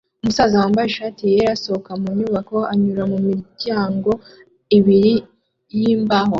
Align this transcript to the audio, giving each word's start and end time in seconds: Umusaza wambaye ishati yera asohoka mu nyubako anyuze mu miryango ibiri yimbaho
Umusaza 0.21 0.55
wambaye 0.61 0.85
ishati 0.87 1.21
yera 1.33 1.51
asohoka 1.57 1.91
mu 2.01 2.09
nyubako 2.17 2.55
anyuze 2.71 3.03
mu 3.11 3.17
miryango 3.27 4.11
ibiri 4.77 5.13
yimbaho 5.79 6.29